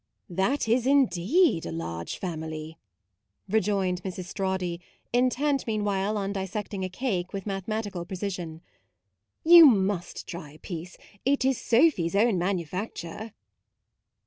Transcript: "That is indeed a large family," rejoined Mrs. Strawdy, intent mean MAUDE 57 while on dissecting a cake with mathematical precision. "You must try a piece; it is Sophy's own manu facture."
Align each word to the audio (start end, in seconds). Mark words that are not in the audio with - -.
"That 0.31 0.67
is 0.67 0.87
indeed 0.87 1.63
a 1.63 1.71
large 1.71 2.17
family," 2.17 2.79
rejoined 3.47 4.01
Mrs. 4.01 4.25
Strawdy, 4.33 4.79
intent 5.13 5.67
mean 5.67 5.81
MAUDE 5.81 5.85
57 5.85 5.85
while 5.85 6.17
on 6.17 6.33
dissecting 6.33 6.83
a 6.83 6.89
cake 6.89 7.33
with 7.33 7.45
mathematical 7.45 8.03
precision. 8.03 8.61
"You 9.43 9.67
must 9.67 10.25
try 10.25 10.53
a 10.53 10.57
piece; 10.57 10.97
it 11.23 11.45
is 11.45 11.61
Sophy's 11.61 12.15
own 12.15 12.39
manu 12.39 12.65
facture." 12.65 13.33